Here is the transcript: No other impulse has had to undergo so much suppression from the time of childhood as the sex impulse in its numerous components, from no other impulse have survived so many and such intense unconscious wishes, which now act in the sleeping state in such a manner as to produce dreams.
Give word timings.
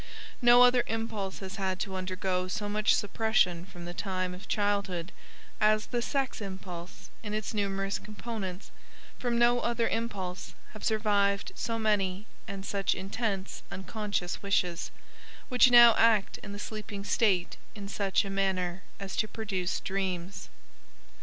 No 0.41 0.63
other 0.63 0.83
impulse 0.87 1.37
has 1.41 1.57
had 1.57 1.79
to 1.81 1.95
undergo 1.95 2.47
so 2.47 2.67
much 2.67 2.95
suppression 2.95 3.65
from 3.67 3.85
the 3.85 3.93
time 3.93 4.33
of 4.33 4.47
childhood 4.47 5.11
as 5.59 5.85
the 5.85 6.01
sex 6.01 6.41
impulse 6.41 7.11
in 7.21 7.35
its 7.35 7.53
numerous 7.53 7.99
components, 7.99 8.71
from 9.19 9.37
no 9.37 9.59
other 9.59 9.87
impulse 9.87 10.55
have 10.73 10.83
survived 10.83 11.51
so 11.53 11.77
many 11.77 12.25
and 12.47 12.65
such 12.65 12.95
intense 12.95 13.61
unconscious 13.69 14.41
wishes, 14.41 14.89
which 15.49 15.69
now 15.69 15.93
act 15.99 16.39
in 16.39 16.51
the 16.51 16.57
sleeping 16.57 17.03
state 17.03 17.57
in 17.75 17.87
such 17.87 18.25
a 18.25 18.29
manner 18.31 18.81
as 18.99 19.15
to 19.17 19.27
produce 19.27 19.79
dreams. 19.81 20.49